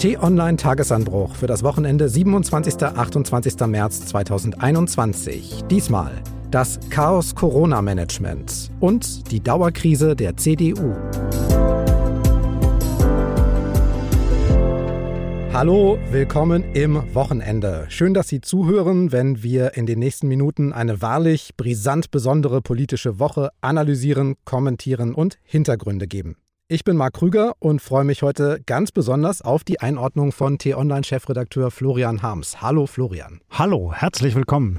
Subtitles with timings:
[0.00, 2.82] T-Online Tagesanbruch für das Wochenende 27.
[2.82, 3.60] 28.
[3.66, 5.64] März 2021.
[5.68, 10.94] Diesmal das Chaos Corona-Management und die Dauerkrise der CDU.
[15.52, 17.84] Hallo, willkommen im Wochenende.
[17.90, 23.18] Schön, dass Sie zuhören, wenn wir in den nächsten Minuten eine wahrlich brisant besondere politische
[23.18, 26.36] Woche analysieren, kommentieren und Hintergründe geben.
[26.72, 31.72] Ich bin Marc Krüger und freue mich heute ganz besonders auf die Einordnung von T-Online-Chefredakteur
[31.72, 32.62] Florian Harms.
[32.62, 33.40] Hallo Florian.
[33.50, 34.78] Hallo, herzlich willkommen.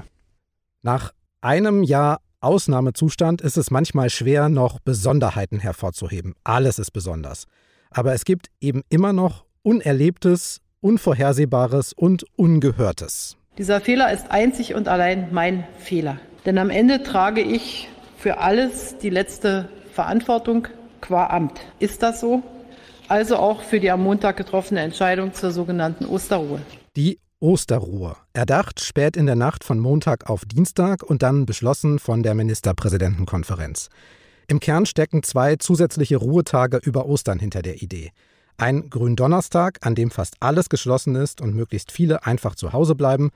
[0.80, 6.32] Nach einem Jahr Ausnahmezustand ist es manchmal schwer, noch Besonderheiten hervorzuheben.
[6.44, 7.44] Alles ist besonders.
[7.90, 13.36] Aber es gibt eben immer noch Unerlebtes, Unvorhersehbares und Ungehörtes.
[13.58, 16.16] Dieser Fehler ist einzig und allein mein Fehler.
[16.46, 20.68] Denn am Ende trage ich für alles die letzte Verantwortung
[21.02, 21.60] qua Amt.
[21.78, 22.42] Ist das so?
[23.08, 26.62] Also auch für die am Montag getroffene Entscheidung zur sogenannten Osterruhe.
[26.96, 28.16] Die Osterruhe.
[28.32, 33.90] Erdacht spät in der Nacht von Montag auf Dienstag und dann beschlossen von der Ministerpräsidentenkonferenz.
[34.46, 38.12] Im Kern stecken zwei zusätzliche Ruhetage über Ostern hinter der Idee.
[38.58, 43.30] Ein Gründonnerstag, an dem fast alles geschlossen ist und möglichst viele einfach zu Hause bleiben,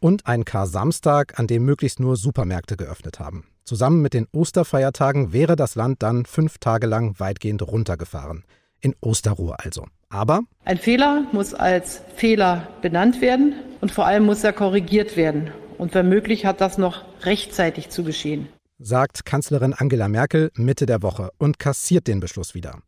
[0.00, 3.44] und ein Kar-Samstag, an dem möglichst nur Supermärkte geöffnet haben.
[3.64, 8.44] Zusammen mit den Osterfeiertagen wäre das Land dann fünf Tage lang weitgehend runtergefahren.
[8.80, 9.86] In Osterruhe also.
[10.08, 15.50] Aber ein Fehler muss als Fehler benannt werden und vor allem muss er korrigiert werden.
[15.78, 18.48] Und wenn möglich hat das noch rechtzeitig zu geschehen.
[18.78, 22.80] Sagt Kanzlerin Angela Merkel Mitte der Woche und kassiert den Beschluss wieder.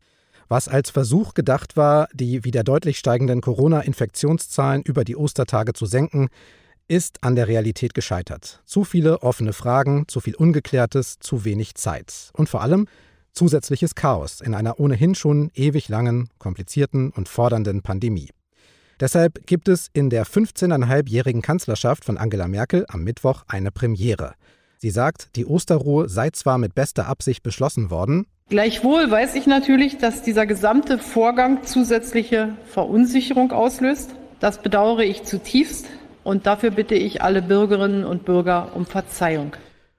[0.49, 6.29] Was als Versuch gedacht war, die wieder deutlich steigenden Corona-Infektionszahlen über die Ostertage zu senken,
[6.93, 8.61] ist an der Realität gescheitert.
[8.65, 12.29] Zu viele offene Fragen, zu viel Ungeklärtes, zu wenig Zeit.
[12.33, 12.87] Und vor allem
[13.31, 18.29] zusätzliches Chaos in einer ohnehin schon ewig langen, komplizierten und fordernden Pandemie.
[18.99, 24.35] Deshalb gibt es in der 15,5-jährigen Kanzlerschaft von Angela Merkel am Mittwoch eine Premiere.
[24.77, 29.97] Sie sagt, die Osterruhe sei zwar mit bester Absicht beschlossen worden, Gleichwohl weiß ich natürlich,
[29.97, 34.11] dass dieser gesamte Vorgang zusätzliche Verunsicherung auslöst.
[34.41, 35.87] Das bedauere ich zutiefst.
[36.23, 39.55] Und dafür bitte ich alle Bürgerinnen und Bürger um Verzeihung.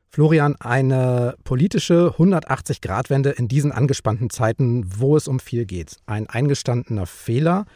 [0.09, 5.97] Florian, eine politische 180-Grad-Wende in diesen angespannten Zeiten, wo es um viel geht.
[6.07, 7.67] Ein eingestandener Fehler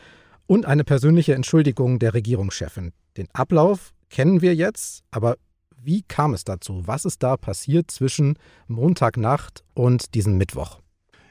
[0.46, 2.92] und eine persönliche Entschuldigung der Regierungschefin.
[3.16, 5.36] Den Ablauf kennen wir jetzt, aber
[5.82, 6.82] wie kam es dazu?
[6.86, 10.80] Was ist da passiert zwischen Montagnacht und diesem Mittwoch?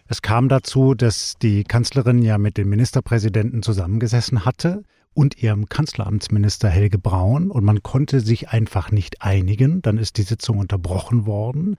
[0.08, 4.84] Es kam dazu, dass die Kanzlerin ja mit dem Ministerpräsidenten zusammengesessen hatte
[5.18, 9.82] und ihrem Kanzleramtsminister Helge Braun und man konnte sich einfach nicht einigen.
[9.82, 11.76] Dann ist die Sitzung unterbrochen worden.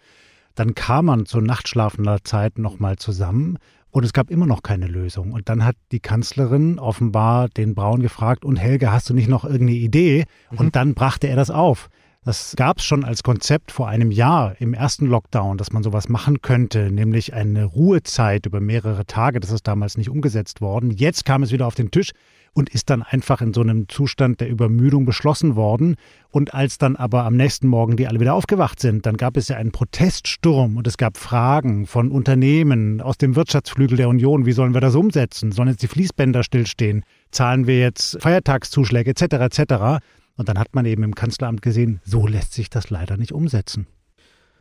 [0.57, 3.59] Dann kam man zur nachtschlafender Zeit nochmal zusammen
[3.93, 5.31] und es gab immer noch keine Lösung.
[5.31, 9.45] Und dann hat die Kanzlerin offenbar den Braun gefragt, und Helge, hast du nicht noch
[9.45, 10.25] irgendeine Idee?
[10.51, 10.59] Mhm.
[10.59, 11.91] Und dann brachte er das auf.
[12.25, 16.09] Das gab es schon als Konzept vor einem Jahr im ersten Lockdown, dass man sowas
[16.09, 19.39] machen könnte, nämlich eine Ruhezeit über mehrere Tage.
[19.39, 20.91] Das ist damals nicht umgesetzt worden.
[20.91, 22.11] Jetzt kam es wieder auf den Tisch
[22.59, 25.95] und ist dann einfach in so einem Zustand der Übermüdung beschlossen worden.
[26.31, 29.47] Und als dann aber am nächsten Morgen die alle wieder aufgewacht sind, dann gab es
[29.47, 34.53] ja einen Proteststurm und es gab Fragen von Unternehmen aus dem Wirtschaftsflügel der Union, wie
[34.53, 35.53] sollen wir das umsetzen?
[35.53, 37.05] Sollen jetzt die Fließbänder stillstehen?
[37.31, 39.23] Zahlen wir jetzt Feiertagszuschläge etc.
[39.35, 40.05] etc.
[40.37, 43.87] Und dann hat man eben im Kanzleramt gesehen, so lässt sich das leider nicht umsetzen.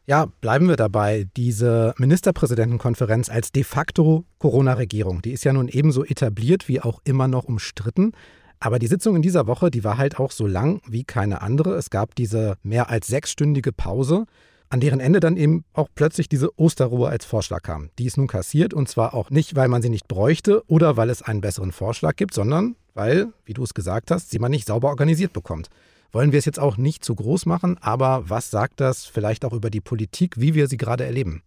[0.09, 1.27] Ja, bleiben wir dabei.
[1.35, 7.27] Diese Ministerpräsidentenkonferenz als de facto Corona-Regierung, die ist ja nun ebenso etabliert wie auch immer
[7.27, 8.13] noch umstritten.
[8.61, 11.75] Aber die Sitzung in dieser Woche, die war halt auch so lang wie keine andere.
[11.75, 14.27] Es gab diese mehr als sechsstündige Pause,
[14.69, 17.89] an deren Ende dann eben auch plötzlich diese Osterruhe als Vorschlag kam.
[17.99, 21.09] Die ist nun kassiert und zwar auch nicht, weil man sie nicht bräuchte oder weil
[21.09, 24.67] es einen besseren Vorschlag gibt, sondern weil, wie du es gesagt hast, sie man nicht
[24.67, 25.67] sauber organisiert bekommt.
[26.11, 29.53] Wollen wir es jetzt auch nicht zu groß machen, aber was sagt das vielleicht auch
[29.53, 31.43] über die Politik, wie wir sie gerade erleben?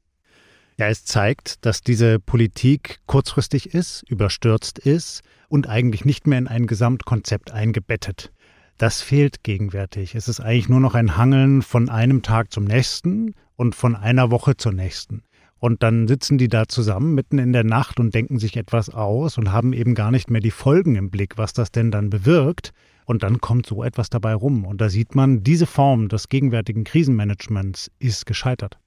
[0.79, 6.49] Ja, es zeigt, dass diese Politik kurzfristig ist, überstürzt ist und eigentlich nicht mehr in
[6.49, 8.33] ein Gesamtkonzept eingebettet.
[8.79, 10.15] Das fehlt gegenwärtig.
[10.15, 14.31] Es ist eigentlich nur noch ein Hangeln von einem Tag zum nächsten und von einer
[14.31, 15.23] Woche zur nächsten.
[15.59, 19.37] Und dann sitzen die da zusammen mitten in der Nacht und denken sich etwas aus
[19.37, 22.73] und haben eben gar nicht mehr die Folgen im Blick, was das denn dann bewirkt.
[23.11, 24.65] Und dann kommt so etwas dabei rum.
[24.65, 28.79] Und da sieht man, diese Form des gegenwärtigen Krisenmanagements ist gescheitert.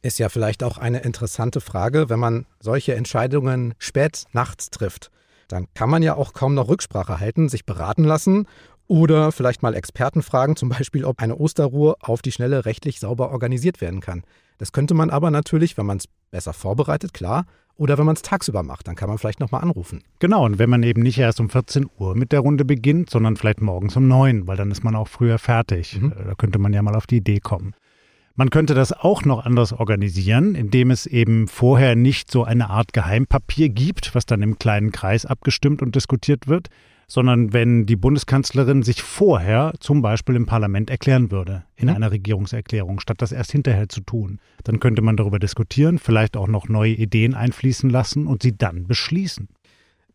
[0.00, 5.10] Ist ja vielleicht auch eine interessante Frage, wenn man solche Entscheidungen spät nachts trifft.
[5.46, 8.46] Dann kann man ja auch kaum noch Rücksprache halten, sich beraten lassen
[8.86, 13.30] oder vielleicht mal Experten fragen, zum Beispiel, ob eine Osterruhe auf die Schnelle rechtlich sauber
[13.30, 14.22] organisiert werden kann.
[14.56, 17.44] Das könnte man aber natürlich, wenn man es besser vorbereitet, klar,
[17.78, 20.02] Oder wenn man es tagsüber macht, dann kann man vielleicht nochmal anrufen.
[20.18, 23.36] Genau, und wenn man eben nicht erst um 14 Uhr mit der Runde beginnt, sondern
[23.36, 26.00] vielleicht morgens um 9, weil dann ist man auch früher fertig.
[26.00, 26.12] Mhm.
[26.12, 27.74] Äh, da könnte man ja mal auf die Idee kommen.
[28.34, 32.92] Man könnte das auch noch anders organisieren, indem es eben vorher nicht so eine Art
[32.92, 36.68] Geheimpapier gibt, was dann im kleinen Kreis abgestimmt und diskutiert wird,
[37.08, 41.94] sondern wenn die Bundeskanzlerin sich vorher zum Beispiel im Parlament erklären würde, in mhm.
[41.94, 44.38] einer Regierungserklärung, statt das erst hinterher zu tun.
[44.62, 48.86] Dann könnte man darüber diskutieren, vielleicht auch noch neue Ideen einfließen lassen und sie dann
[48.86, 49.48] beschließen.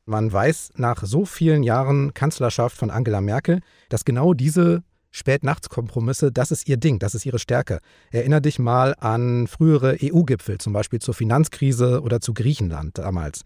[0.05, 6.51] Man weiß nach so vielen Jahren Kanzlerschaft von Angela Merkel, dass genau diese Spätnachtskompromisse, das
[6.51, 7.79] ist ihr Ding, das ist ihre Stärke.
[8.11, 13.43] Erinner dich mal an frühere EU-Gipfel, zum Beispiel zur Finanzkrise oder zu Griechenland damals.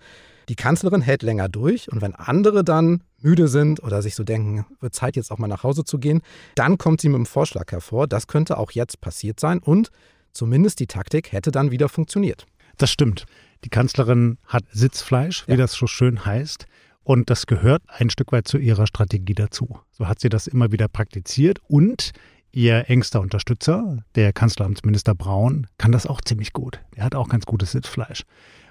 [0.50, 4.66] Die Kanzlerin hält länger durch und wenn andere dann müde sind oder sich so denken,
[4.80, 6.22] wird Zeit jetzt auch mal nach Hause zu gehen,
[6.56, 8.08] dann kommt sie mit einem Vorschlag hervor.
[8.08, 9.90] Das könnte auch jetzt passiert sein und
[10.32, 12.46] zumindest die Taktik hätte dann wieder funktioniert.
[12.78, 13.26] Das stimmt.
[13.66, 15.58] Die Kanzlerin hat Sitzfleisch, wie ja.
[15.58, 16.66] das so schön heißt.
[17.04, 19.80] Und das gehört ein Stück weit zu ihrer Strategie dazu.
[19.92, 22.12] So hat sie das immer wieder praktiziert und
[22.52, 26.82] ihr engster Unterstützer, der Kanzleramtsminister Braun, kann das auch ziemlich gut.
[26.96, 28.24] Er hat auch ganz gutes Sitzfleisch.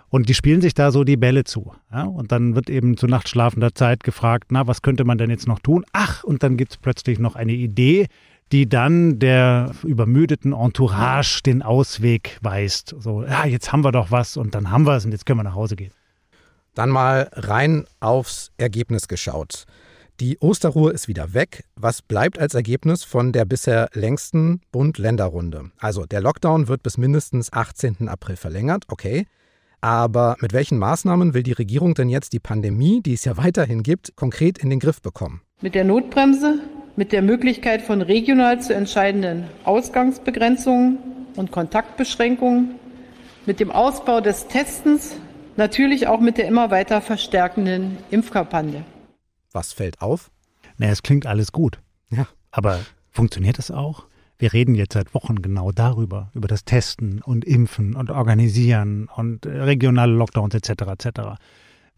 [0.09, 1.73] Und die spielen sich da so die Bälle zu.
[1.93, 2.05] Ja?
[2.05, 5.59] Und dann wird eben zu nachtschlafender Zeit gefragt, na, was könnte man denn jetzt noch
[5.59, 5.85] tun?
[5.93, 8.07] Ach, und dann gibt es plötzlich noch eine Idee,
[8.53, 12.95] die dann der übermüdeten Entourage den Ausweg weist.
[12.99, 15.41] So, ja, jetzt haben wir doch was und dann haben wir es und jetzt können
[15.41, 15.93] wir nach Hause gehen.
[16.75, 19.65] Dann mal rein aufs Ergebnis geschaut.
[20.21, 21.65] Die Osterruhe ist wieder weg.
[21.75, 25.73] Was bleibt als Ergebnis von der bisher längsten Bund-Länder-Runde?
[25.79, 28.09] Also der Lockdown wird bis mindestens 18.
[28.09, 29.27] April verlängert, okay.
[29.87, 33.85] Aber mit welchen Maßnahmen will die Regierung denn jetzt die Pandemie, die es ja weiterhin
[33.85, 35.43] gibt, konkret in den Griff bekommen?
[35.61, 36.59] Mit der Notbremse,
[36.97, 40.99] mit der Möglichkeit von regional zu entscheidenden Ausgangsbegrenzungen
[41.37, 42.75] und Kontaktbeschränkungen,
[43.47, 45.15] mit dem Ausbau des Testens,
[45.55, 48.85] natürlich auch mit der immer weiter verstärkenden Impfkampagne.
[49.53, 50.33] Was fällt auf?
[50.79, 51.79] Na, es klingt alles gut.
[52.11, 52.27] Ja.
[52.51, 52.81] Aber
[53.13, 54.07] funktioniert es auch?
[54.39, 59.47] Wir reden jetzt seit Wochen genau darüber, über das Testen und Impfen und Organisieren und
[59.47, 60.83] regionale Lockdowns etc.
[60.89, 61.21] etc.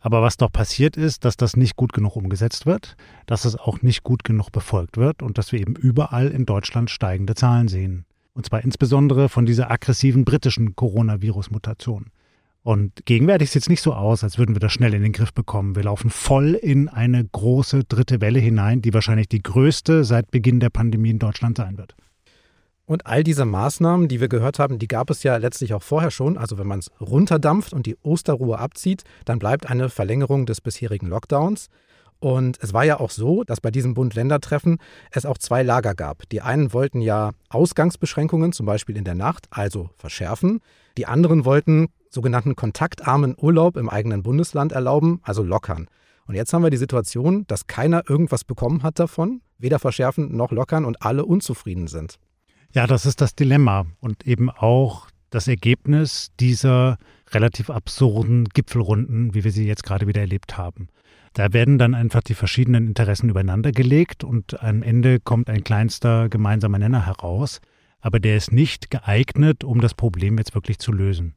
[0.01, 2.97] Aber was doch passiert ist, dass das nicht gut genug umgesetzt wird,
[3.27, 6.91] dass es auch nicht gut genug befolgt wird und dass wir eben überall in Deutschland
[6.91, 8.05] steigende Zahlen sehen.
[8.35, 12.07] Und zwar insbesondere von dieser aggressiven britischen Coronavirus-Mutation.
[12.63, 15.33] Und gegenwärtig sieht es nicht so aus, als würden wir das schnell in den Griff
[15.33, 15.75] bekommen.
[15.75, 20.61] Wir laufen voll in eine große dritte Welle hinein, die wahrscheinlich die größte seit Beginn
[20.61, 21.97] der Pandemie in Deutschland sein wird.
[22.89, 26.11] Und all diese Maßnahmen, die wir gehört haben, die gab es ja letztlich auch vorher
[26.11, 26.39] schon.
[26.39, 31.07] Also wenn man es runterdampft und die Osterruhe abzieht, dann bleibt eine Verlängerung des bisherigen
[31.07, 31.69] Lockdowns.
[32.19, 34.79] Und es war ja auch so, dass bei diesem Bund-Länder-Treffen
[35.11, 36.27] es auch zwei Lager gab.
[36.31, 40.61] Die einen wollten ja Ausgangsbeschränkungen, zum Beispiel in der Nacht, also verschärfen.
[40.97, 45.89] Die anderen wollten sogenannten kontaktarmen Urlaub im eigenen Bundesland erlauben, also lockern.
[46.27, 50.53] Und jetzt haben wir die Situation, dass keiner irgendwas bekommen hat davon, weder verschärfen noch
[50.53, 52.19] lockern und alle unzufrieden sind.
[52.75, 56.99] Ja, das ist das Dilemma und eben auch das Ergebnis dieser
[57.31, 60.89] relativ absurden Gipfelrunden, wie wir sie jetzt gerade wieder erlebt haben.
[61.33, 66.29] Da werden dann einfach die verschiedenen Interessen übereinander gelegt und am Ende kommt ein kleinster
[66.29, 67.61] gemeinsamer Nenner heraus,
[68.01, 71.35] aber der ist nicht geeignet, um das Problem jetzt wirklich zu lösen.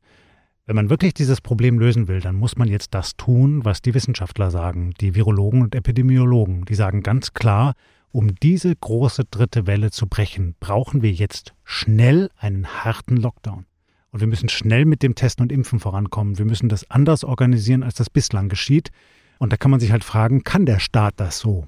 [0.66, 3.94] Wenn man wirklich dieses Problem lösen will, dann muss man jetzt das tun, was die
[3.94, 6.66] Wissenschaftler sagen, die Virologen und Epidemiologen.
[6.66, 7.74] Die sagen ganz klar,
[8.12, 13.66] um diese große dritte Welle zu brechen, brauchen wir jetzt schnell einen harten Lockdown.
[14.12, 16.38] Und wir müssen schnell mit dem Testen und Impfen vorankommen.
[16.38, 18.92] Wir müssen das anders organisieren, als das bislang geschieht.
[19.40, 21.66] Und da kann man sich halt fragen, kann der Staat das so?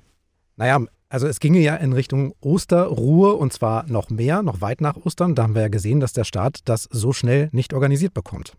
[0.57, 4.97] Naja, also es ginge ja in Richtung Osterruhe und zwar noch mehr, noch weit nach
[4.97, 5.35] Ostern.
[5.35, 8.57] Da haben wir ja gesehen, dass der Staat das so schnell nicht organisiert bekommt.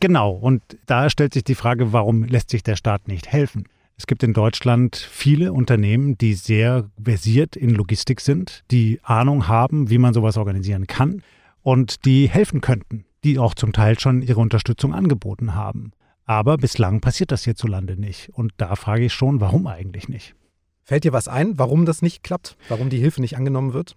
[0.00, 3.64] Genau, und da stellt sich die Frage, warum lässt sich der Staat nicht helfen?
[3.96, 9.88] Es gibt in Deutschland viele Unternehmen, die sehr versiert in Logistik sind, die Ahnung haben,
[9.88, 11.22] wie man sowas organisieren kann
[11.62, 15.92] und die helfen könnten, die auch zum Teil schon ihre Unterstützung angeboten haben.
[16.24, 18.30] Aber bislang passiert das hierzulande nicht.
[18.30, 20.34] Und da frage ich schon, warum eigentlich nicht?
[20.82, 22.56] Fällt dir was ein, warum das nicht klappt?
[22.68, 23.96] Warum die Hilfe nicht angenommen wird?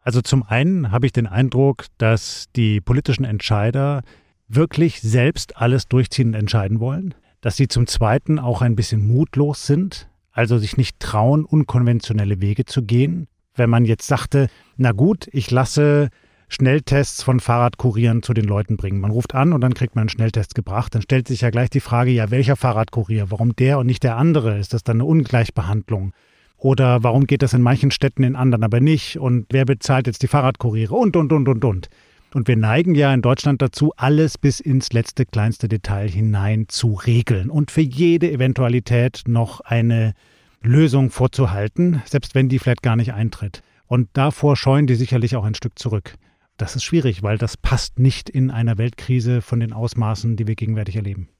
[0.00, 4.02] Also zum einen habe ich den Eindruck, dass die politischen Entscheider
[4.48, 7.14] wirklich selbst alles durchziehen und entscheiden wollen
[7.46, 12.64] dass sie zum Zweiten auch ein bisschen mutlos sind, also sich nicht trauen, unkonventionelle Wege
[12.64, 13.28] zu gehen.
[13.54, 16.08] Wenn man jetzt sagte, na gut, ich lasse
[16.48, 18.98] Schnelltests von Fahrradkurieren zu den Leuten bringen.
[18.98, 20.92] Man ruft an und dann kriegt man einen Schnelltest gebracht.
[20.96, 23.30] Dann stellt sich ja gleich die Frage, ja, welcher Fahrradkurier?
[23.30, 24.58] Warum der und nicht der andere?
[24.58, 26.14] Ist das dann eine Ungleichbehandlung?
[26.56, 29.20] Oder warum geht das in manchen Städten in anderen aber nicht?
[29.20, 30.96] Und wer bezahlt jetzt die Fahrradkuriere?
[30.96, 31.88] Und, und, und, und, und.
[32.36, 36.92] Und wir neigen ja in Deutschland dazu, alles bis ins letzte kleinste Detail hinein zu
[36.92, 40.12] regeln und für jede Eventualität noch eine
[40.60, 43.62] Lösung vorzuhalten, selbst wenn die vielleicht gar nicht eintritt.
[43.86, 46.16] Und davor scheuen die sicherlich auch ein Stück zurück.
[46.58, 50.56] Das ist schwierig, weil das passt nicht in einer Weltkrise von den Ausmaßen, die wir
[50.56, 51.30] gegenwärtig erleben.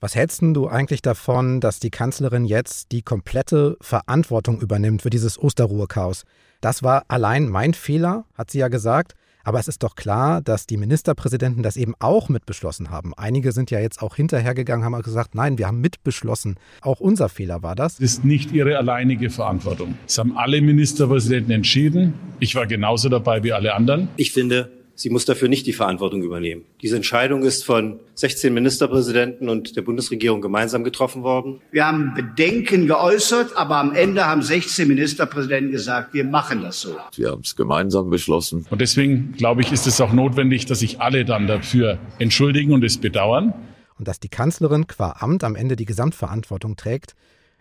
[0.00, 5.38] Was hältst du eigentlich davon, dass die Kanzlerin jetzt die komplette Verantwortung übernimmt für dieses
[5.38, 6.24] Osterruhechaos?
[6.62, 9.14] Das war allein mein Fehler, hat sie ja gesagt.
[9.44, 13.12] Aber es ist doch klar, dass die Ministerpräsidenten das eben auch mitbeschlossen haben.
[13.14, 16.56] Einige sind ja jetzt auch hinterhergegangen, haben gesagt, nein, wir haben mitbeschlossen.
[16.80, 17.96] Auch unser Fehler war das.
[17.96, 19.96] Das ist nicht ihre alleinige Verantwortung.
[20.06, 22.14] Es haben alle Ministerpräsidenten entschieden.
[22.40, 24.08] Ich war genauso dabei wie alle anderen.
[24.16, 26.64] Ich finde, Sie muss dafür nicht die Verantwortung übernehmen.
[26.80, 31.60] Diese Entscheidung ist von 16 Ministerpräsidenten und der Bundesregierung gemeinsam getroffen worden.
[31.72, 36.96] Wir haben Bedenken geäußert, aber am Ende haben 16 Ministerpräsidenten gesagt, wir machen das so.
[37.16, 38.66] Wir haben es gemeinsam beschlossen.
[38.70, 42.84] Und deswegen, glaube ich, ist es auch notwendig, dass sich alle dann dafür entschuldigen und
[42.84, 43.52] es bedauern.
[43.98, 47.14] Und dass die Kanzlerin qua Amt am Ende die Gesamtverantwortung trägt,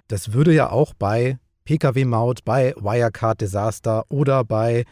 [0.07, 4.83] das würde ja auch bei Pkw-Maut, bei Wirecard-Desaster oder bei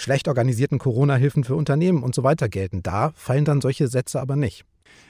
[0.00, 2.82] schlecht organisierten Corona-Hilfen für Unternehmen und so weiter gelten.
[2.82, 4.64] Da fallen dann solche Sätze aber nicht.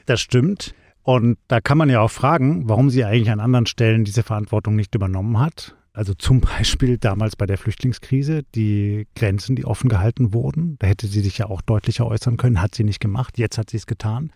[0.06, 0.74] Das stimmt.
[1.02, 4.76] Und da kann man ja auch fragen, warum sie eigentlich an anderen Stellen diese Verantwortung
[4.76, 5.76] nicht übernommen hat.
[5.92, 10.76] Also zum Beispiel damals bei der Flüchtlingskrise, die Grenzen, die offen gehalten wurden.
[10.78, 13.38] Da hätte sie sich ja auch deutlicher äußern können, hat sie nicht gemacht.
[13.38, 14.32] Jetzt hat sie es getan.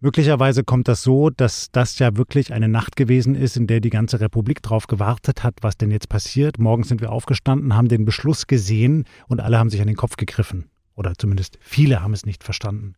[0.00, 3.90] Möglicherweise kommt das so, dass das ja wirklich eine Nacht gewesen ist, in der die
[3.90, 6.58] ganze Republik drauf gewartet hat, was denn jetzt passiert.
[6.58, 10.16] Morgens sind wir aufgestanden, haben den Beschluss gesehen und alle haben sich an den Kopf
[10.16, 10.70] gegriffen.
[10.94, 12.94] Oder zumindest viele haben es nicht verstanden.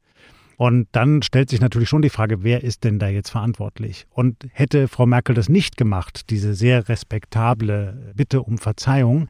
[0.59, 4.07] Und dann stellt sich natürlich schon die Frage, wer ist denn da jetzt verantwortlich?
[4.11, 9.29] Und hätte Frau Merkel das nicht gemacht, diese sehr respektable Bitte um Verzeihung,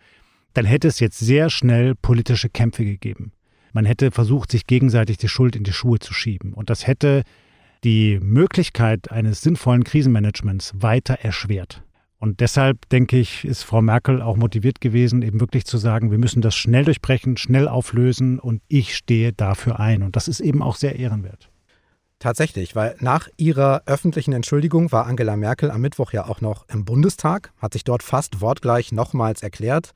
[0.55, 3.31] dann hätte es jetzt sehr schnell politische Kämpfe gegeben.
[3.73, 6.53] Man hätte versucht, sich gegenseitig die Schuld in die Schuhe zu schieben.
[6.53, 7.23] Und das hätte
[7.85, 11.83] die Möglichkeit eines sinnvollen Krisenmanagements weiter erschwert.
[12.19, 16.19] Und deshalb denke ich, ist Frau Merkel auch motiviert gewesen, eben wirklich zu sagen, wir
[16.19, 20.03] müssen das schnell durchbrechen, schnell auflösen und ich stehe dafür ein.
[20.03, 21.49] Und das ist eben auch sehr ehrenwert.
[22.19, 26.85] Tatsächlich, weil nach ihrer öffentlichen Entschuldigung war Angela Merkel am Mittwoch ja auch noch im
[26.85, 29.93] Bundestag, hat sich dort fast wortgleich nochmals erklärt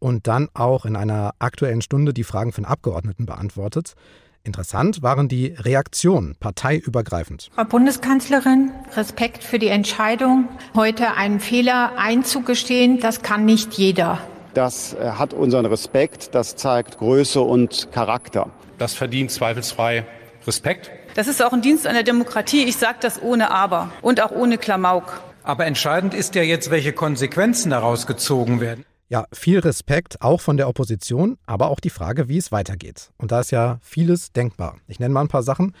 [0.00, 3.94] und dann auch in einer aktuellen Stunde die Fragen von Abgeordneten beantwortet.
[4.42, 7.50] Interessant waren die Reaktionen parteiübergreifend.
[7.54, 14.18] Frau Bundeskanzlerin, Respekt für die Entscheidung, heute einen Fehler einzugestehen, das kann nicht jeder.
[14.54, 18.50] Das äh, hat unseren Respekt, das zeigt Größe und Charakter.
[18.78, 20.06] Das verdient zweifelsfrei
[20.46, 20.90] Respekt.
[21.14, 22.64] Das ist auch ein Dienst an der Demokratie.
[22.64, 25.20] Ich sage das ohne Aber und auch ohne Klamauk.
[25.42, 28.84] Aber entscheidend ist ja jetzt, welche Konsequenzen daraus gezogen werden.
[29.10, 33.10] Ja, viel Respekt auch von der Opposition, aber auch die Frage, wie es weitergeht.
[33.18, 34.76] Und da ist ja vieles denkbar.
[34.86, 35.74] Ich nenne mal ein paar Sachen.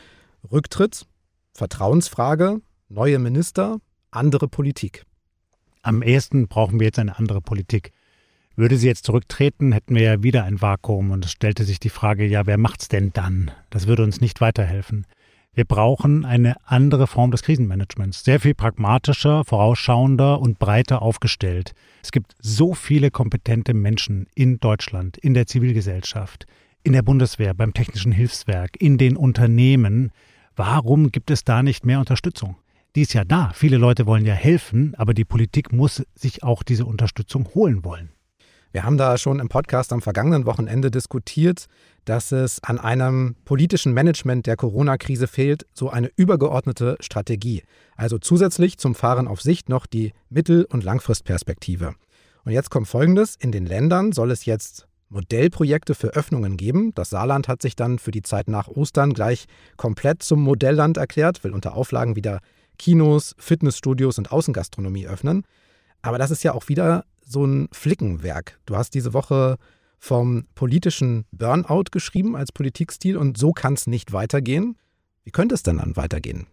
[0.50, 1.06] Rücktritt,
[1.54, 3.78] Vertrauensfrage, neue Minister,
[4.10, 5.04] andere Politik.
[5.80, 7.92] Am ehesten brauchen wir jetzt eine andere Politik.
[8.56, 11.88] Würde sie jetzt zurücktreten, hätten wir ja wieder ein Vakuum und es stellte sich die
[11.88, 13.52] Frage, ja, wer macht's denn dann?
[13.70, 15.06] Das würde uns nicht weiterhelfen.
[15.60, 21.74] Wir brauchen eine andere Form des Krisenmanagements, sehr viel pragmatischer, vorausschauender und breiter aufgestellt.
[22.02, 26.46] Es gibt so viele kompetente Menschen in Deutschland, in der Zivilgesellschaft,
[26.82, 30.12] in der Bundeswehr, beim Technischen Hilfswerk, in den Unternehmen.
[30.56, 32.56] Warum gibt es da nicht mehr Unterstützung?
[32.96, 33.52] Die ist ja da.
[33.54, 38.08] Viele Leute wollen ja helfen, aber die Politik muss sich auch diese Unterstützung holen wollen.
[38.72, 41.66] Wir haben da schon im Podcast am vergangenen Wochenende diskutiert,
[42.04, 47.62] dass es an einem politischen Management der Corona-Krise fehlt, so eine übergeordnete Strategie.
[47.96, 51.94] Also zusätzlich zum Fahren auf Sicht noch die Mittel- und Langfristperspektive.
[52.44, 53.36] Und jetzt kommt Folgendes.
[53.36, 56.92] In den Ländern soll es jetzt Modellprojekte für Öffnungen geben.
[56.94, 61.44] Das Saarland hat sich dann für die Zeit nach Ostern gleich komplett zum Modellland erklärt,
[61.44, 62.40] will unter Auflagen wieder
[62.78, 65.44] Kinos, Fitnessstudios und Außengastronomie öffnen.
[66.00, 68.58] Aber das ist ja auch wieder so ein Flickenwerk.
[68.66, 69.58] Du hast diese Woche
[70.00, 74.76] vom politischen Burnout geschrieben als Politikstil und so kann es nicht weitergehen.
[75.24, 76.46] Wie könnte es denn dann weitergehen?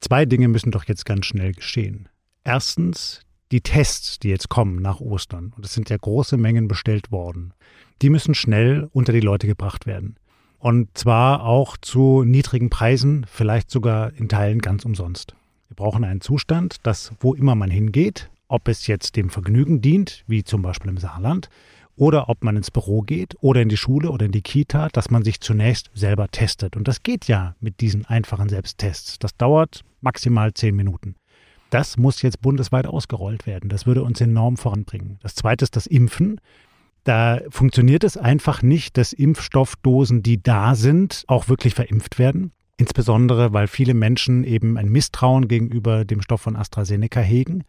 [0.00, 2.08] Zwei Dinge müssen doch jetzt ganz schnell geschehen.
[2.42, 3.20] Erstens,
[3.52, 7.52] die Tests, die jetzt kommen nach Ostern, und es sind ja große Mengen bestellt worden,
[8.02, 10.16] die müssen schnell unter die Leute gebracht werden.
[10.58, 15.34] Und zwar auch zu niedrigen Preisen, vielleicht sogar in Teilen ganz umsonst.
[15.68, 20.22] Wir brauchen einen Zustand, dass wo immer man hingeht, ob es jetzt dem Vergnügen dient,
[20.28, 21.48] wie zum Beispiel im Saarland,
[21.96, 25.10] oder ob man ins Büro geht oder in die Schule oder in die Kita, dass
[25.10, 26.76] man sich zunächst selber testet.
[26.76, 29.18] Und das geht ja mit diesen einfachen Selbsttests.
[29.18, 31.16] Das dauert maximal zehn Minuten.
[31.70, 33.68] Das muss jetzt bundesweit ausgerollt werden.
[33.68, 35.18] Das würde uns enorm voranbringen.
[35.20, 36.40] Das zweite ist das Impfen.
[37.02, 42.52] Da funktioniert es einfach nicht, dass Impfstoffdosen, die da sind, auch wirklich verimpft werden.
[42.76, 47.64] Insbesondere, weil viele Menschen eben ein Misstrauen gegenüber dem Stoff von AstraZeneca hegen.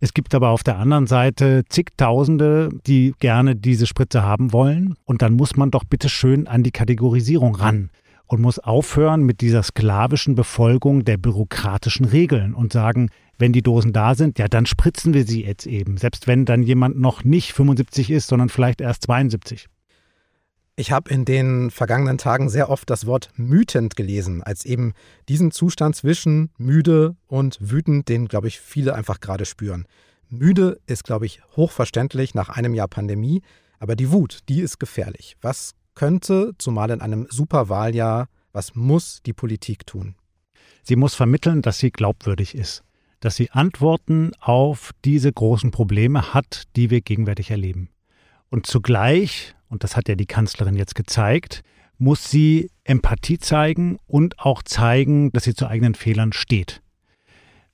[0.00, 4.94] Es gibt aber auf der anderen Seite zigtausende, die gerne diese Spritze haben wollen.
[5.04, 7.90] Und dann muss man doch bitte schön an die Kategorisierung ran
[8.26, 13.92] und muss aufhören mit dieser sklavischen Befolgung der bürokratischen Regeln und sagen, wenn die Dosen
[13.92, 17.52] da sind, ja, dann spritzen wir sie jetzt eben, selbst wenn dann jemand noch nicht
[17.52, 19.66] 75 ist, sondern vielleicht erst 72.
[20.78, 24.92] Ich habe in den vergangenen Tagen sehr oft das Wort mütend gelesen, als eben
[25.28, 29.86] diesen Zustand zwischen müde und wütend, den, glaube ich, viele einfach gerade spüren.
[30.28, 33.42] Müde ist, glaube ich, hochverständlich nach einem Jahr Pandemie,
[33.78, 35.36] aber die Wut, die ist gefährlich.
[35.40, 40.14] Was könnte, zumal in einem Superwahljahr, was muss die Politik tun?
[40.82, 42.82] Sie muss vermitteln, dass sie glaubwürdig ist
[43.26, 47.88] dass sie Antworten auf diese großen Probleme hat, die wir gegenwärtig erleben.
[48.50, 51.62] Und zugleich, und das hat ja die Kanzlerin jetzt gezeigt,
[51.98, 56.82] muss sie Empathie zeigen und auch zeigen, dass sie zu eigenen Fehlern steht.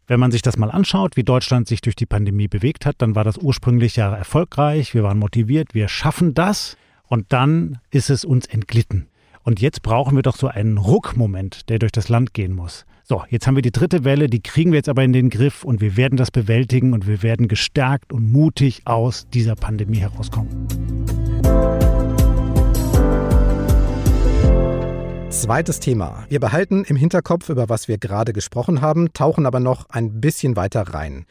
[0.06, 3.14] Wenn man sich das mal anschaut, wie Deutschland sich durch die Pandemie bewegt hat, dann
[3.14, 8.24] war das ursprünglich ja erfolgreich, wir waren motiviert, wir schaffen das und dann ist es
[8.24, 9.08] uns entglitten.
[9.44, 12.84] Und jetzt brauchen wir doch so einen Ruckmoment, der durch das Land gehen muss.
[13.04, 15.64] So, jetzt haben wir die dritte Welle, die kriegen wir jetzt aber in den Griff
[15.64, 20.66] und wir werden das bewältigen und wir werden gestärkt und mutig aus dieser Pandemie herauskommen.
[25.32, 26.26] Zweites Thema.
[26.28, 30.56] Wir behalten im Hinterkopf, über was wir gerade gesprochen haben, tauchen aber noch ein bisschen
[30.56, 31.24] weiter rein.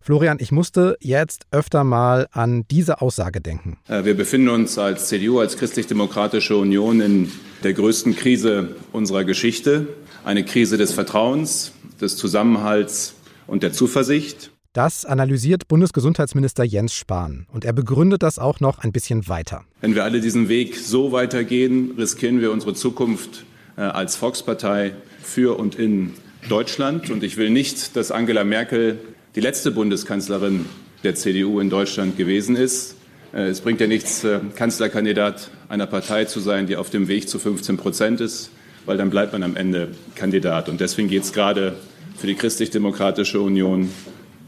[0.00, 3.78] Florian, ich musste jetzt öfter mal an diese Aussage denken.
[3.88, 7.30] Äh, wir befinden uns als CDU, als Christlich-Demokratische Union in
[7.62, 9.88] der größten Krise unserer Geschichte.
[10.24, 13.14] Eine Krise des Vertrauens, des Zusammenhalts
[13.46, 14.50] und der Zuversicht.
[14.76, 17.46] Das analysiert Bundesgesundheitsminister Jens Spahn.
[17.50, 19.64] Und er begründet das auch noch ein bisschen weiter.
[19.80, 23.46] Wenn wir alle diesen Weg so weitergehen, riskieren wir unsere Zukunft
[23.78, 24.92] äh, als Volkspartei
[25.22, 26.12] für und in
[26.50, 27.08] Deutschland.
[27.08, 28.98] Und ich will nicht, dass Angela Merkel
[29.34, 30.66] die letzte Bundeskanzlerin
[31.04, 32.96] der CDU in Deutschland gewesen ist.
[33.32, 37.30] Äh, es bringt ja nichts, äh, Kanzlerkandidat einer Partei zu sein, die auf dem Weg
[37.30, 38.50] zu 15 Prozent ist,
[38.84, 40.68] weil dann bleibt man am Ende Kandidat.
[40.68, 41.76] Und deswegen geht es gerade
[42.18, 43.88] für die Christlich-Demokratische Union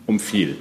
[0.09, 0.57] um viel.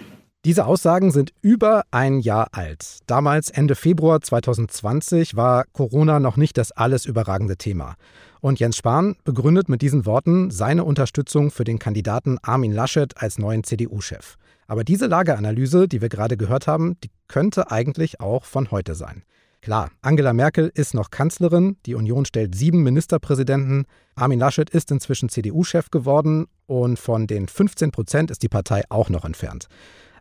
[0.45, 2.99] Diese Aussagen sind über ein Jahr alt.
[3.07, 7.95] Damals, Ende Februar 2020, war Corona noch nicht das alles überragende Thema.
[8.39, 13.39] Und Jens Spahn begründet mit diesen Worten seine Unterstützung für den Kandidaten Armin Laschet als
[13.39, 14.36] neuen CDU-Chef.
[14.67, 19.23] Aber diese Lageanalyse, die wir gerade gehört haben, die könnte eigentlich auch von heute sein.
[19.62, 25.30] Klar, Angela Merkel ist noch Kanzlerin, die Union stellt sieben Ministerpräsidenten, Armin Laschet ist inzwischen
[25.30, 29.67] CDU-Chef geworden und von den 15 Prozent ist die Partei auch noch entfernt.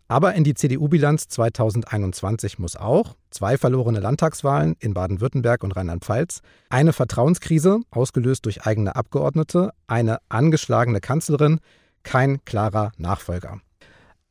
[0.09, 6.92] Aber in die CDU-Bilanz 2021 muss auch zwei verlorene Landtagswahlen in Baden-Württemberg und Rheinland-Pfalz, eine
[6.92, 11.59] Vertrauenskrise, ausgelöst durch eigene Abgeordnete, eine angeschlagene Kanzlerin,
[12.05, 13.61] kein klarer Nachfolger.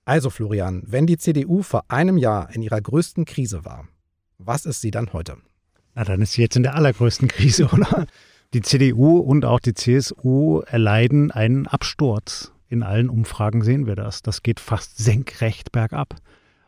[0.06, 3.88] Also Florian, wenn die CDU vor einem Jahr in ihrer größten Krise war,
[4.38, 5.38] was ist sie dann heute?
[5.96, 8.06] Na, dann ist sie jetzt in der allergrößten Krise, oder?
[8.54, 12.52] Die CDU und auch die CSU erleiden einen Absturz.
[12.70, 14.22] In allen Umfragen sehen wir das.
[14.22, 16.16] Das geht fast senkrecht bergab.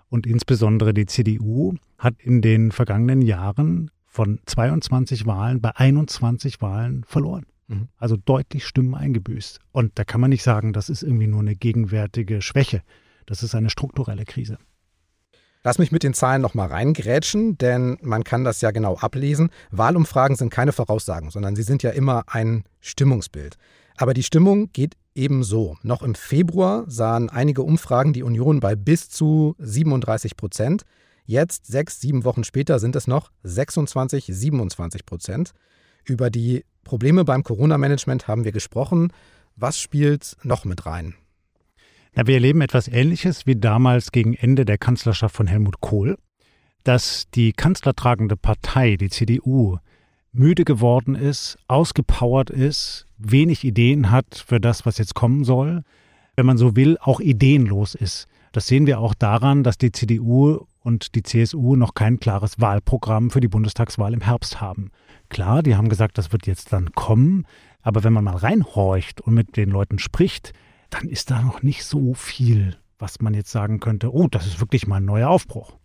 [0.10, 7.04] Und insbesondere die CDU hat in den vergangenen Jahren von 22 Wahlen bei 21 Wahlen
[7.04, 7.46] verloren.
[7.68, 7.90] Mhm.
[7.98, 9.60] Also deutlich Stimmen eingebüßt.
[9.72, 12.82] Und da kann man nicht sagen, das ist irgendwie nur eine gegenwärtige Schwäche.
[13.26, 14.58] Das ist eine strukturelle Krise.
[15.68, 19.50] Lass mich mit den Zahlen nochmal reingrätschen, denn man kann das ja genau ablesen.
[19.70, 23.58] Wahlumfragen sind keine Voraussagen, sondern sie sind ja immer ein Stimmungsbild.
[23.98, 25.76] Aber die Stimmung geht eben so.
[25.84, 30.84] Noch im Februar sahen einige Umfragen die Union bei bis zu 37 Prozent.
[31.26, 35.52] Jetzt, sechs, sieben Wochen später, sind es noch 26, 27 Prozent.
[36.06, 39.12] Über die Probleme beim Corona-Management haben wir gesprochen.
[39.58, 41.16] Was spielt noch mit rein?
[42.18, 46.18] Ja, wir erleben etwas Ähnliches wie damals gegen Ende der Kanzlerschaft von Helmut Kohl,
[46.84, 49.78] dass die kanzlertragende Partei, die CDU,
[50.32, 55.84] müde geworden ist, ausgepowert ist, wenig Ideen hat für das, was jetzt kommen soll,
[56.36, 58.28] wenn man so will, auch ideenlos ist.
[58.52, 63.30] Das sehen wir auch daran, dass die CDU und die CSU noch kein klares Wahlprogramm
[63.30, 64.90] für die Bundestagswahl im Herbst haben.
[65.30, 67.46] Klar, die haben gesagt, das wird jetzt dann kommen,
[67.84, 70.54] aber wenn man mal reinhorcht und mit den Leuten spricht,
[70.90, 74.60] dann ist da noch nicht so viel, was man jetzt sagen könnte, oh, das ist
[74.60, 75.78] wirklich mal ein neuer Aufbruch.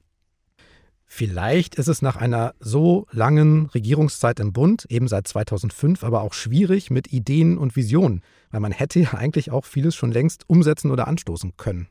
[1.15, 6.33] Vielleicht ist es nach einer so langen Regierungszeit im Bund, eben seit 2005, aber auch
[6.33, 10.91] schwierig mit Ideen und Visionen, weil man hätte ja eigentlich auch vieles schon längst umsetzen
[10.91, 11.89] oder anstoßen können.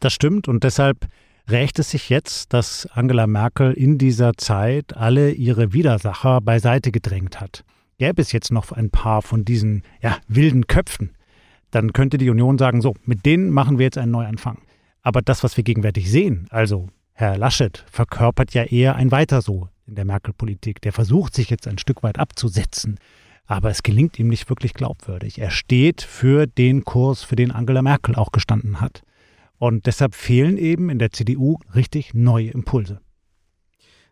[0.00, 1.06] Das stimmt und deshalb
[1.48, 7.40] rächt es sich jetzt, dass Angela Merkel in dieser Zeit alle ihre Widersacher beiseite gedrängt
[7.40, 7.64] hat.
[7.98, 11.15] Gäbe es jetzt noch ein paar von diesen ja, wilden Köpfen,
[11.70, 14.58] dann könnte die Union sagen, so, mit denen machen wir jetzt einen Neuanfang.
[15.02, 19.68] Aber das, was wir gegenwärtig sehen, also Herr Laschet verkörpert ja eher ein Weiter so
[19.86, 20.80] in der Merkel-Politik.
[20.82, 22.98] Der versucht sich jetzt ein Stück weit abzusetzen.
[23.46, 25.38] Aber es gelingt ihm nicht wirklich glaubwürdig.
[25.38, 29.02] Er steht für den Kurs, für den Angela Merkel auch gestanden hat.
[29.58, 33.00] Und deshalb fehlen eben in der CDU richtig neue Impulse.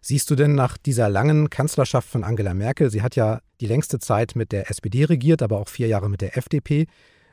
[0.00, 3.98] Siehst du denn nach dieser langen Kanzlerschaft von Angela Merkel, sie hat ja die längste
[3.98, 6.86] Zeit mit der SPD regiert, aber auch vier Jahre mit der FDP,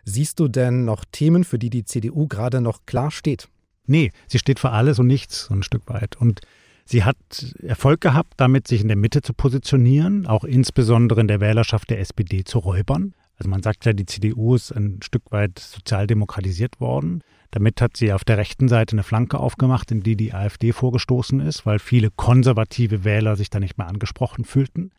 [0.05, 3.47] siehst du denn noch Themen, für die die CDU gerade noch klar steht?
[3.87, 6.15] Nee, sie steht für alles und nichts so ein Stück weit.
[6.15, 6.41] Und
[6.85, 7.17] sie hat
[7.61, 11.99] Erfolg gehabt, damit sich in der Mitte zu positionieren, auch insbesondere in der Wählerschaft der
[11.99, 13.13] SPD zu räubern.
[13.37, 17.23] Also man sagt ja, die CDU ist ein Stück weit sozialdemokratisiert worden.
[17.49, 21.39] Damit hat sie auf der rechten Seite eine Flanke aufgemacht, in die die AfD vorgestoßen
[21.41, 24.91] ist, weil viele konservative Wähler sich da nicht mehr angesprochen fühlten.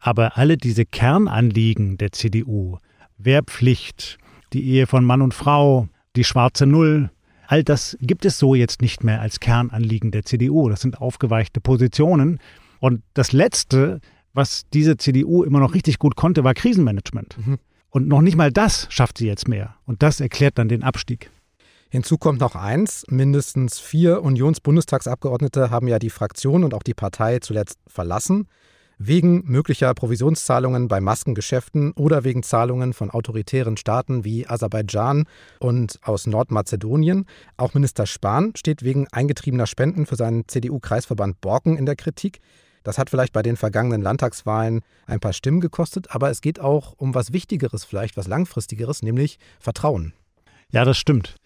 [0.00, 2.78] Aber alle diese Kernanliegen der CDU,
[3.16, 4.18] Wehrpflicht,
[4.52, 7.10] die Ehe von Mann und Frau, die schwarze Null,
[7.50, 10.68] All das gibt es so jetzt nicht mehr als Kernanliegen der CDU.
[10.68, 12.40] Das sind aufgeweichte Positionen.
[12.78, 14.00] Und das Letzte,
[14.34, 17.38] was diese CDU immer noch richtig gut konnte, war Krisenmanagement.
[17.38, 17.58] Mhm.
[17.88, 19.76] Und noch nicht mal das schafft sie jetzt mehr.
[19.86, 21.30] Und das erklärt dann den Abstieg.
[21.88, 27.38] Hinzu kommt noch eins, mindestens vier Unionsbundestagsabgeordnete haben ja die Fraktion und auch die Partei
[27.38, 28.46] zuletzt verlassen
[28.98, 35.26] wegen möglicher Provisionszahlungen bei Maskengeschäften oder wegen Zahlungen von autoritären Staaten wie Aserbaidschan
[35.60, 37.26] und aus Nordmazedonien.
[37.56, 42.40] Auch Minister Spahn steht wegen eingetriebener Spenden für seinen CDU-Kreisverband Borken in der Kritik.
[42.82, 46.94] Das hat vielleicht bei den vergangenen Landtagswahlen ein paar Stimmen gekostet, aber es geht auch
[46.96, 50.12] um was Wichtigeres, vielleicht was Langfristigeres, nämlich Vertrauen.
[50.70, 51.36] Ja, das stimmt.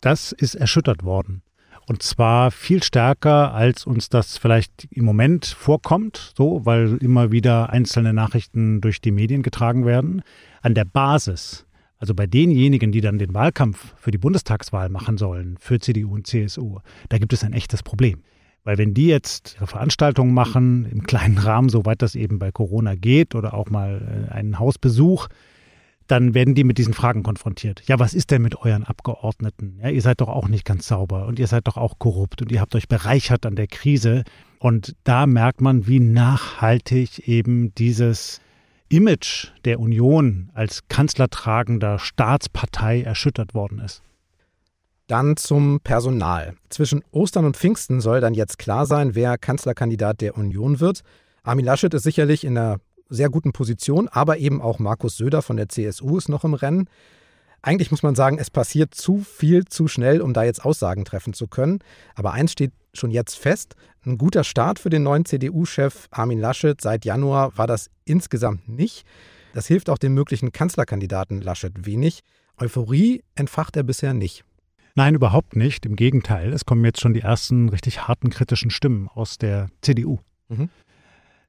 [0.00, 1.42] Das ist erschüttert worden.
[1.86, 7.70] Und zwar viel stärker, als uns das vielleicht im Moment vorkommt, so, weil immer wieder
[7.70, 10.22] einzelne Nachrichten durch die Medien getragen werden.
[10.60, 11.66] An der Basis,
[11.98, 16.26] also bei denjenigen, die dann den Wahlkampf für die Bundestagswahl machen sollen, für CDU und
[16.26, 18.22] CSU, da gibt es ein echtes Problem.
[18.64, 22.94] Weil wenn die jetzt ihre Veranstaltungen machen, im kleinen Rahmen, soweit das eben bei Corona
[22.94, 25.28] geht, oder auch mal äh, einen Hausbesuch,
[26.12, 27.82] dann werden die mit diesen Fragen konfrontiert.
[27.86, 29.78] Ja, was ist denn mit euren Abgeordneten?
[29.82, 32.52] Ja, ihr seid doch auch nicht ganz sauber und ihr seid doch auch korrupt und
[32.52, 34.24] ihr habt euch bereichert an der Krise.
[34.58, 38.42] Und da merkt man, wie nachhaltig eben dieses
[38.90, 44.02] Image der Union als kanzlertragender Staatspartei erschüttert worden ist.
[45.06, 46.56] Dann zum Personal.
[46.68, 51.00] Zwischen Ostern und Pfingsten soll dann jetzt klar sein, wer Kanzlerkandidat der Union wird.
[51.42, 52.80] Armin Laschet ist sicherlich in der
[53.12, 56.88] sehr guten Position, aber eben auch Markus Söder von der CSU ist noch im Rennen.
[57.62, 61.32] Eigentlich muss man sagen, es passiert zu viel zu schnell, um da jetzt Aussagen treffen
[61.32, 61.78] zu können.
[62.16, 66.80] Aber eins steht schon jetzt fest, ein guter Start für den neuen CDU-Chef Armin Laschet
[66.80, 69.04] seit Januar war das insgesamt nicht.
[69.54, 72.20] Das hilft auch dem möglichen Kanzlerkandidaten Laschet wenig.
[72.58, 74.44] Euphorie entfacht er bisher nicht.
[74.94, 75.86] Nein, überhaupt nicht.
[75.86, 80.18] Im Gegenteil, es kommen jetzt schon die ersten richtig harten kritischen Stimmen aus der CDU.
[80.48, 80.68] Mhm.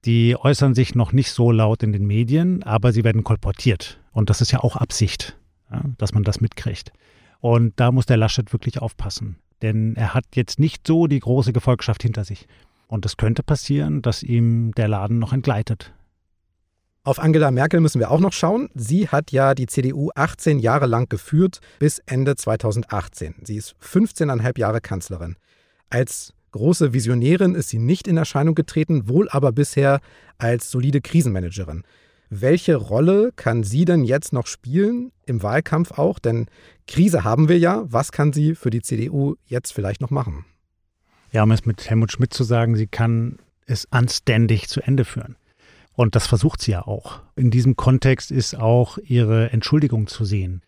[0.06, 4.00] Die äußern sich noch nicht so laut in den Medien, aber sie werden kolportiert.
[4.12, 5.38] Und das ist ja auch Absicht,
[5.72, 6.92] ja, dass man das mitkriegt.
[7.40, 9.38] Und da muss der Laschet wirklich aufpassen.
[9.62, 12.48] Denn er hat jetzt nicht so die große Gefolgschaft hinter sich.
[12.88, 15.94] Und es könnte passieren, dass ihm der Laden noch entgleitet.
[17.06, 18.70] Auf Angela Merkel müssen wir auch noch schauen.
[18.76, 23.36] Sie hat ja die CDU 18 Jahre lang geführt, bis Ende 2018.
[23.44, 25.36] Sie ist 15,5 Jahre Kanzlerin.
[25.90, 30.02] Als Große Visionärin ist sie nicht in Erscheinung getreten, wohl aber bisher
[30.38, 31.84] als solide Krisenmanagerin.
[32.30, 36.20] Welche Rolle kann sie denn jetzt noch spielen, im Wahlkampf auch?
[36.20, 36.46] Denn
[36.88, 37.84] Krise haben wir ja.
[37.86, 40.46] Was kann sie für die CDU jetzt vielleicht noch machen?
[41.32, 45.36] Ja, um es mit Helmut Schmidt zu sagen, sie kann es anständig zu Ende führen.
[45.94, 47.22] Und das versucht sie ja auch.
[47.36, 50.62] In diesem Kontext ist auch ihre Entschuldigung zu sehen.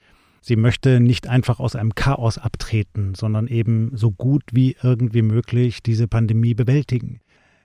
[0.47, 5.81] Sie möchte nicht einfach aus einem Chaos abtreten, sondern eben so gut wie irgendwie möglich
[5.81, 7.19] diese Pandemie bewältigen.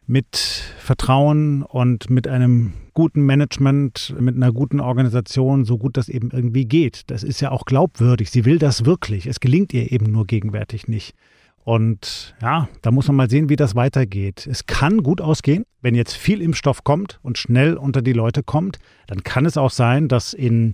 [0.06, 0.38] Mit
[0.78, 6.64] Vertrauen und mit einem guten Management, mit einer guten Organisation, so gut das eben irgendwie
[6.64, 7.10] geht.
[7.10, 8.30] Das ist ja auch glaubwürdig.
[8.30, 9.26] Sie will das wirklich.
[9.26, 11.14] Es gelingt ihr eben nur gegenwärtig nicht.
[11.62, 14.46] Und ja, da muss man mal sehen, wie das weitergeht.
[14.50, 18.78] Es kann gut ausgehen, wenn jetzt viel Impfstoff kommt und schnell unter die Leute kommt,
[19.06, 20.72] dann kann es auch sein, dass in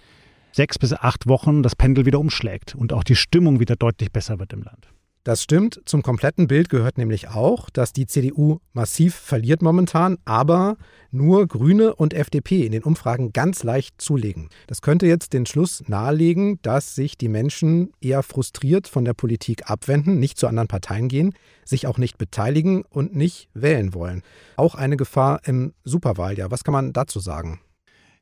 [0.57, 4.39] sechs bis acht Wochen das Pendel wieder umschlägt und auch die Stimmung wieder deutlich besser
[4.39, 4.89] wird im Land.
[5.23, 5.83] Das stimmt.
[5.87, 10.77] Zum kompletten Bild gehört nämlich auch, dass die CDU massiv verliert momentan, aber
[11.11, 14.49] nur Grüne und FDP in den Umfragen ganz leicht zulegen.
[14.69, 19.69] Das könnte jetzt den Schluss nahelegen, dass sich die Menschen eher frustriert von der Politik
[19.69, 24.23] abwenden, nicht zu anderen Parteien gehen, sich auch nicht beteiligen und nicht wählen wollen.
[24.57, 26.53] Auch eine Gefahr im Superwahljahr.
[26.53, 27.59] Was kann man dazu sagen?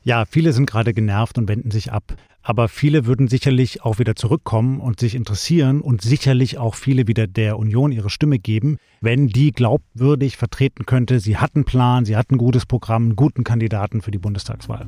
[0.06, 2.14] Ja, viele sind gerade genervt und wenden sich ab.
[2.42, 7.26] Aber viele würden sicherlich auch wieder zurückkommen und sich interessieren und sicherlich auch viele wieder
[7.26, 12.18] der Union ihre Stimme geben, wenn die glaubwürdig vertreten könnte, sie hatten einen Plan, sie
[12.18, 14.86] hatten ein gutes Programm, einen guten Kandidaten für die Bundestagswahl.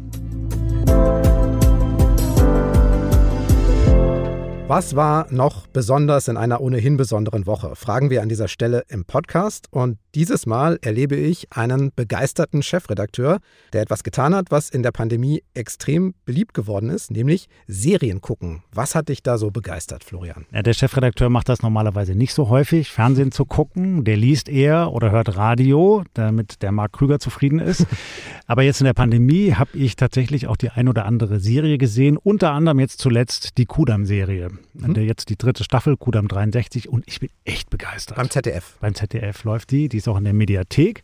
[4.68, 7.76] Was war noch besonders in einer ohnehin besonderen Woche?
[7.76, 9.68] Fragen wir an dieser Stelle im Podcast.
[9.70, 13.38] Und dieses Mal erlebe ich einen begeisterten Chefredakteur,
[13.74, 18.62] der etwas getan hat, was in der Pandemie extrem beliebt geworden ist, nämlich Serien gucken.
[18.72, 20.46] Was hat dich da so begeistert, Florian?
[20.52, 24.05] Ja, der Chefredakteur macht das normalerweise nicht so häufig, Fernsehen zu gucken.
[24.05, 27.87] Der liest eher oder hört Radio, damit der Marc Krüger zufrieden ist.
[28.46, 32.16] Aber jetzt in der Pandemie habe ich tatsächlich auch die ein oder andere Serie gesehen,
[32.16, 34.48] unter anderem jetzt zuletzt die Kudam-Serie.
[34.72, 34.94] Mhm.
[34.94, 38.16] Der jetzt die dritte Staffel, Kudam 63, und ich bin echt begeistert.
[38.16, 38.79] Beim ZDF.
[38.81, 41.03] Beim ZDF läuft die, die ist auch in der Mediathek.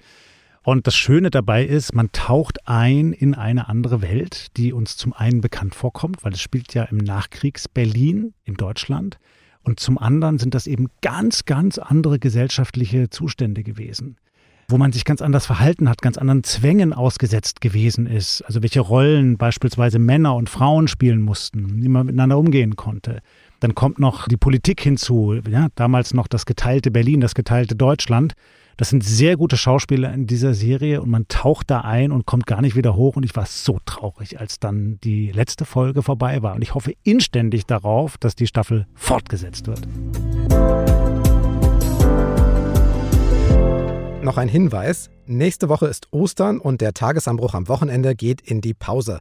[0.64, 5.12] Und das Schöne dabei ist, man taucht ein in eine andere Welt, die uns zum
[5.12, 9.18] einen bekannt vorkommt, weil es spielt ja im Nachkriegs-Berlin in Deutschland.
[9.64, 14.16] Und zum anderen sind das eben ganz, ganz andere gesellschaftliche Zustände gewesen
[14.68, 18.40] wo man sich ganz anders verhalten hat, ganz anderen Zwängen ausgesetzt gewesen ist.
[18.42, 23.20] Also welche Rollen beispielsweise Männer und Frauen spielen mussten, wie man miteinander umgehen konnte.
[23.60, 28.32] Dann kommt noch die Politik hinzu, ja, damals noch das geteilte Berlin, das geteilte Deutschland.
[28.76, 32.46] Das sind sehr gute Schauspieler in dieser Serie und man taucht da ein und kommt
[32.46, 33.16] gar nicht wieder hoch.
[33.16, 36.54] Und ich war so traurig, als dann die letzte Folge vorbei war.
[36.54, 39.86] Und ich hoffe inständig darauf, dass die Staffel fortgesetzt wird.
[44.22, 45.10] Noch ein Hinweis.
[45.26, 49.18] Nächste Woche ist Ostern und der Tagesanbruch am Wochenende geht in die Pause.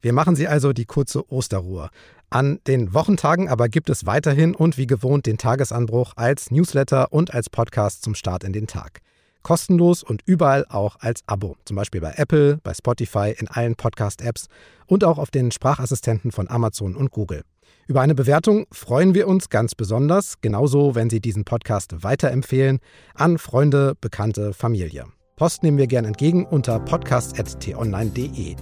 [0.00, 1.90] Wir machen Sie also die kurze Osterruhe.
[2.32, 7.34] An den Wochentagen aber gibt es weiterhin und wie gewohnt den Tagesanbruch als Newsletter und
[7.34, 9.00] als Podcast zum Start in den Tag.
[9.42, 11.56] Kostenlos und überall auch als Abo.
[11.66, 14.46] Zum Beispiel bei Apple, bei Spotify, in allen Podcast-Apps
[14.86, 17.42] und auch auf den Sprachassistenten von Amazon und Google.
[17.86, 22.78] Über eine Bewertung freuen wir uns ganz besonders, genauso wenn Sie diesen Podcast weiterempfehlen
[23.14, 25.04] an Freunde, Bekannte, Familie.
[25.36, 28.56] Post nehmen wir gern entgegen unter podcast.tonline.de.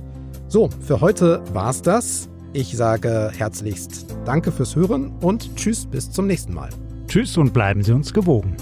[0.49, 2.29] So, für heute war's das.
[2.53, 6.71] Ich sage herzlichst Danke fürs Hören und Tschüss bis zum nächsten Mal.
[7.07, 8.57] Tschüss und bleiben Sie uns gewogen.